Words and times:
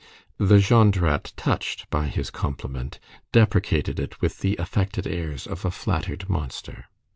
The 0.39 0.55
Jondrette, 0.57 1.31
touched 1.37 1.87
by 1.91 2.07
his 2.07 2.31
compliment, 2.31 2.99
deprecated 3.31 3.99
it 3.99 4.19
with 4.19 4.39
the 4.39 4.55
affected 4.57 5.05
airs 5.05 5.45
of 5.45 5.63
a 5.63 5.69
flattered 5.69 6.27
monster. 6.27 6.85